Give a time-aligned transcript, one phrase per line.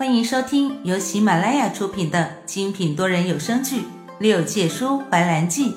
[0.00, 3.82] 欢迎收听由喜马拉雅出品的精品多人有声剧
[4.18, 5.74] 《六界书怀兰记》，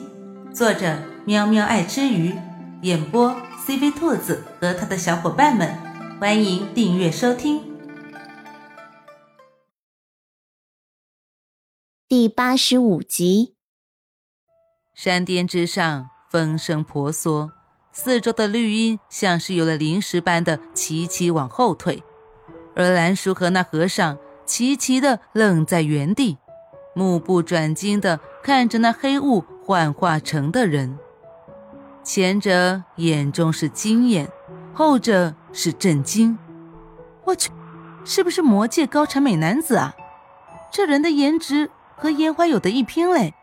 [0.54, 2.34] 作者喵喵爱吃鱼，
[2.84, 3.36] 演播
[3.68, 5.78] CV 兔子和他的小伙伴们。
[6.22, 7.62] 欢迎订阅收听。
[12.08, 13.58] 第八十五集，
[14.94, 17.52] 山巅之上风声婆娑，
[17.92, 22.02] 四周的绿荫像是有了灵石般的齐齐往后退。
[22.76, 26.38] 而兰叔和那和尚齐齐的愣在原地，
[26.94, 30.98] 目不转睛的看着那黑雾幻化成的人。
[32.04, 34.30] 前者眼中是惊艳，
[34.74, 36.38] 后者是震惊。
[37.24, 37.52] 我去，
[38.04, 39.96] 是不是魔界高产美男子啊？
[40.72, 43.34] 这人的颜值和烟花有的一拼嘞！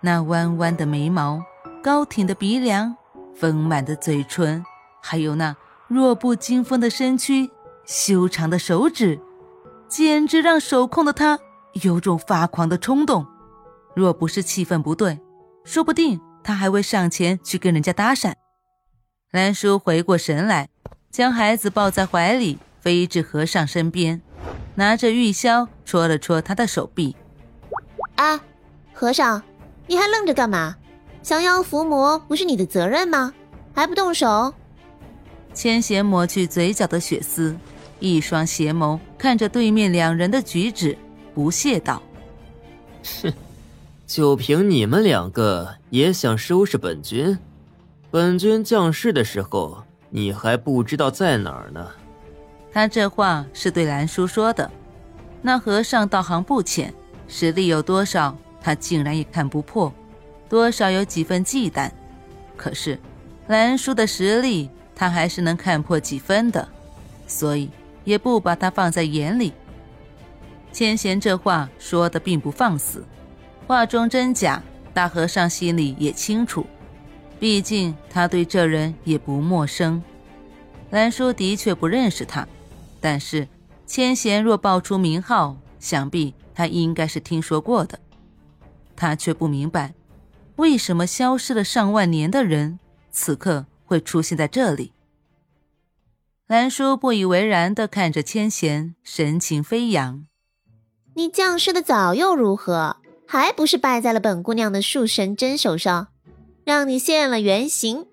[0.00, 1.42] 那弯弯的眉毛，
[1.82, 2.96] 高挺的鼻梁，
[3.36, 4.64] 丰满的嘴唇，
[5.00, 5.54] 还有那
[5.86, 7.48] 弱不禁风的身躯。
[7.86, 9.20] 修长的手指，
[9.88, 11.38] 简直让手控的他
[11.82, 13.26] 有种发狂的冲动。
[13.94, 15.18] 若不是气氛不对，
[15.64, 18.32] 说不定他还会上前去跟人家搭讪。
[19.32, 20.68] 兰叔回过神来，
[21.10, 24.22] 将孩子抱在怀里，飞至和尚身边，
[24.76, 27.16] 拿着玉箫戳了戳他的手臂。
[28.14, 28.40] 啊，
[28.92, 29.42] 和尚，
[29.86, 30.76] 你还愣着干嘛？
[31.22, 33.34] 降妖伏魔不是你的责任吗？
[33.74, 34.54] 还不动手？
[35.52, 37.56] 千贤抹去嘴角的血丝。
[38.00, 40.96] 一双邪眸看着对面两人的举止，
[41.34, 42.02] 不屑道
[43.22, 43.32] ：“哼，
[44.06, 47.38] 就凭你们两个也想收拾本君？
[48.10, 51.86] 本君降世的时候，你还不知道在哪儿呢。”
[52.72, 54.70] 他这话是对兰叔说的。
[55.42, 56.92] 那和尚道行不浅，
[57.28, 59.92] 实力有多少，他竟然也看不破，
[60.48, 61.90] 多少有几分忌惮。
[62.56, 62.98] 可是，
[63.48, 66.68] 兰叔的实力，他还是能看破几分的，
[67.26, 67.70] 所以。
[68.04, 69.52] 也不把他放在眼里。
[70.72, 73.04] 千贤这话说的并不放肆，
[73.66, 74.62] 话中真假，
[74.94, 76.64] 大和尚心里也清楚。
[77.38, 80.02] 毕竟他对这人也不陌生。
[80.90, 82.46] 兰叔的确不认识他，
[83.00, 83.48] 但是
[83.86, 87.98] 千贤若报出名号，想必他应该是听说过的。
[88.94, 89.94] 他却不明白，
[90.56, 92.78] 为什么消失了上万年的人，
[93.10, 94.92] 此刻会出现在这里。
[96.50, 100.26] 兰叔不以为然的看着千贤，神情飞扬。
[101.14, 102.96] 你降世的早又如何？
[103.24, 106.08] 还不是败在了本姑娘的树神针手上，
[106.64, 108.04] 让你现了原形。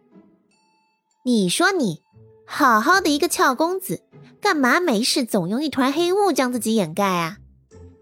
[1.25, 2.03] 你说你
[2.45, 4.03] 好好的一个俏公子，
[4.39, 7.37] 干嘛没事总用一团黑雾将自己掩盖啊？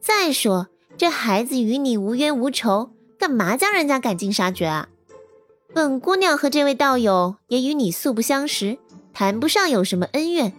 [0.01, 4.89] 再说这孩子与你无冤无仇，干嘛将人家赶尽杀绝啊？
[5.73, 8.77] 本姑娘和这位道友也与你素不相识。
[9.15, 10.51] 谈不上有什么恩怨，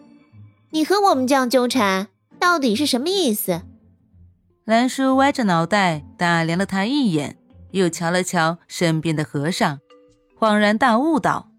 [0.70, 2.08] 你和我们这样纠缠，
[2.38, 3.60] 到底是什么意思？
[4.64, 7.36] 兰叔歪着脑袋打量了他一眼，
[7.72, 9.80] 又瞧了瞧身边的和尚，
[10.40, 11.50] 恍然大悟道：“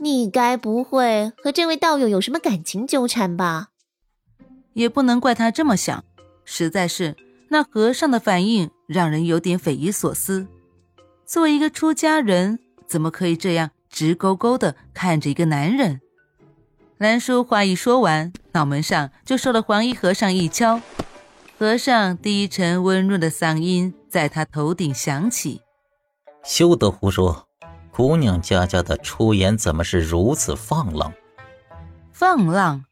[0.00, 3.68] 你该不会和这位道友有什么感情纠缠吧？”
[4.72, 6.02] 也不能怪他这么想，
[6.46, 7.14] 实在是
[7.50, 10.46] 那和尚的反应让人有点匪夷所思。
[11.26, 16.00] 作为一个出家人，怎么可以这样直勾勾的看着一个男人？
[16.98, 20.80] 兰叔话一说完，脑门上就受了黄衣和尚一敲。
[21.58, 25.60] 和尚低沉温润的嗓音在他头顶响起
[26.44, 27.48] ：“休得胡说！
[27.92, 31.12] 姑娘家家的出言怎么是如此放浪？”
[32.12, 32.84] 放浪！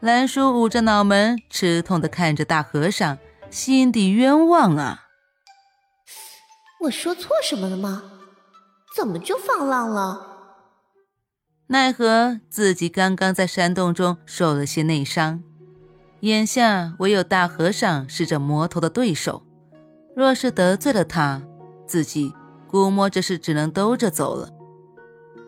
[0.00, 3.18] 兰叔捂着脑门，吃痛的看着大和尚，
[3.50, 5.08] 心底冤枉啊！
[6.80, 8.02] 我说错什么了吗？
[8.96, 10.29] 怎么就放浪了？
[11.72, 15.40] 奈何自己刚刚在山洞中受了些内伤，
[16.18, 19.44] 眼下唯有大和尚是这魔头的对手。
[20.16, 21.40] 若是得罪了他，
[21.86, 22.34] 自己
[22.66, 24.50] 估摸着是只能兜着走了。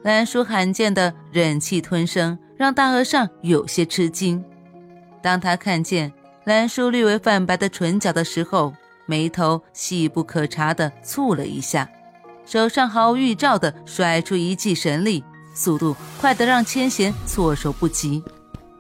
[0.05, 4.45] 兰叔罕见的忍气吞声，让大和尚有些吃惊。
[5.21, 6.13] 当他看见
[6.45, 8.73] 兰叔略微泛白的唇角的时候，
[9.07, 11.91] 眉头细不可察的蹙了一下，
[12.47, 15.25] 手上毫无预兆的甩出一记神力。
[15.55, 18.23] 速度快得让千贤措手不及，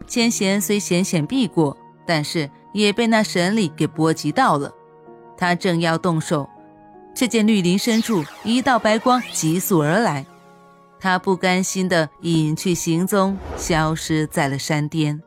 [0.07, 1.77] 千贤虽险险避过，
[2.07, 4.73] 但是也被那神力给波及到了。
[5.37, 6.49] 他正要动手，
[7.15, 10.25] 却见绿林深处一道白光急速而来，
[11.01, 15.23] 他不甘心的隐去行踪，消失在了山巅。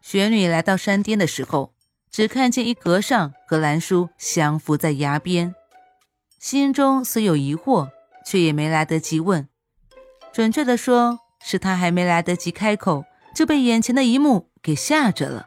[0.00, 1.72] 玄女来到山巅的时候，
[2.10, 5.54] 只看见一和尚和兰叔相扶在崖边，
[6.38, 7.90] 心中虽有疑惑，
[8.24, 9.46] 却也没来得及问。
[10.32, 13.04] 准确的说，是他还没来得及开口，
[13.34, 15.46] 就被眼前的一幕给吓着了。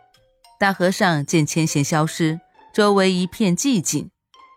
[0.60, 2.40] 大和尚见千贤消失，
[2.74, 4.10] 周围一片寂静。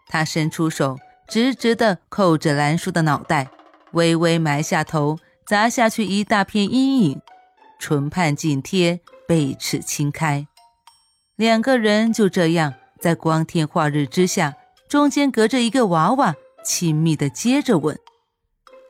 [0.08, 0.96] 他伸出手，
[1.28, 3.48] 直直地扣着兰叔的脑袋，
[3.92, 7.20] 微微埋下头，砸下去一大片阴影，
[7.78, 10.46] 唇畔紧贴，背齿轻开。
[11.36, 14.54] 两个人就这样在光天化日之下，
[14.88, 16.34] 中间隔着一个娃娃，
[16.64, 17.98] 亲密地接着吻。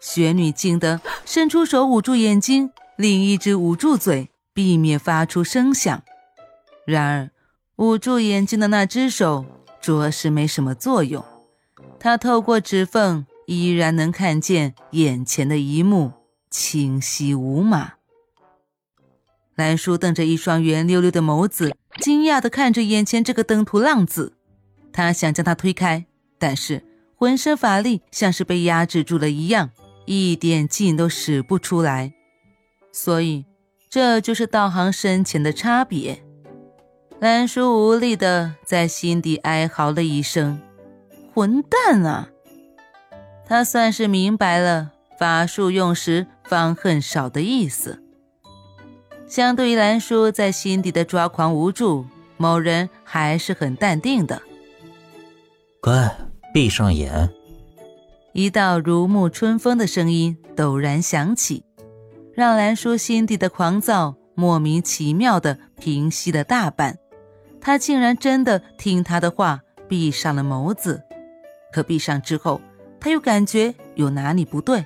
[0.00, 6.02] 雪女惊得伸出手捂住眼睛，另一只捂住嘴，避免发出声响。
[6.84, 7.30] 然而，
[7.76, 9.44] 捂住眼睛的那只手
[9.80, 11.24] 着实没什么作用。
[11.98, 16.12] 他透过指缝，依然能看见眼前的一幕，
[16.50, 17.94] 清晰无码。
[19.56, 24.34] 兰叔瞪着一双圆溜溜的眸子，惊讶地看着眼前这个登徒浪子。
[24.92, 26.06] 他想将他推开，
[26.38, 26.84] 但是
[27.16, 29.70] 浑身法力像是被压制住了一样，
[30.06, 32.14] 一点劲都使不出来。
[32.92, 33.44] 所以，
[33.90, 36.22] 这就是道行深浅的差别。
[37.20, 40.60] 兰叔无力的在心底哀嚎了一声
[41.34, 42.28] ：“混蛋啊！”
[43.46, 48.02] 他算是明白了法术用时方恨少的意思。
[49.26, 52.06] 相对于兰叔在心底的抓狂无助，
[52.36, 54.42] 某人还是很淡定的。
[55.80, 56.16] 乖，
[56.52, 57.30] 闭上眼。
[58.36, 61.64] 一道如沐春风的声音陡然响起，
[62.34, 66.98] 让兰叔心底的狂躁莫名其妙的平息了大半。
[67.62, 71.02] 他竟然真的听他的话，闭上了眸子。
[71.72, 72.60] 可闭上之后，
[73.00, 74.84] 他又感觉有哪里不对。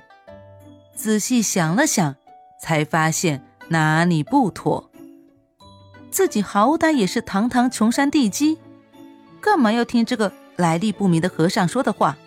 [0.95, 2.15] 仔细想了想，
[2.61, 4.89] 才发现哪里不妥。
[6.09, 8.57] 自己好歹也是堂堂穷山地基，
[9.41, 12.17] 干嘛要听这个来历不明的和尚说的话？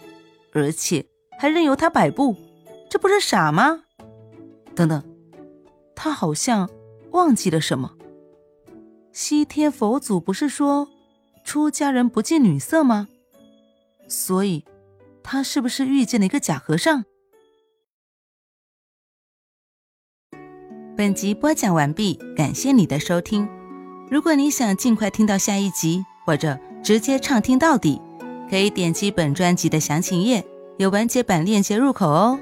[0.52, 1.04] 而且
[1.44, 2.34] 还任由他摆布，
[2.88, 3.82] 这不是傻吗？
[4.74, 5.04] 等等，
[5.94, 6.70] 他好像
[7.10, 7.98] 忘记了什么。
[9.12, 10.88] 西天佛祖不是说，
[11.44, 13.08] 出家人不近女色吗？
[14.08, 14.64] 所以，
[15.22, 17.04] 他是不是遇见了一个假和尚？
[20.96, 23.46] 本集播讲完毕，感谢你的收听。
[24.10, 28.00] 如果你想尽快听到下一集，或者直接畅听到底，
[28.48, 30.42] 可以点击本专辑的详情页，
[30.76, 32.38] 有完结版链接入口哦。